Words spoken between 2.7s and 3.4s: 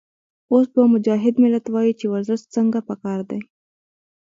پکار دے